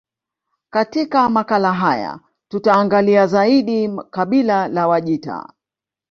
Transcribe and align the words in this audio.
Katika 0.69 1.29
makala 1.29 1.73
haya 1.73 2.19
tutaangalia 2.49 3.27
zaidi 3.27 3.89
kabila 4.09 4.67
la 4.67 4.87
Wajita 4.87 5.53